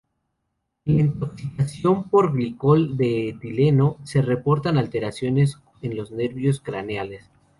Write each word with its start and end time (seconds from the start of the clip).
En 0.85 0.97
la 0.97 1.03
intoxicación 1.03 2.09
por 2.09 2.33
glicol 2.33 2.97
de 2.97 3.29
etileno 3.29 3.99
se 4.03 4.23
reportan 4.23 4.79
alteraciones 4.79 5.59
en 5.83 5.95
los 5.95 6.09
nervios 6.11 6.59
craneales. 6.59 7.29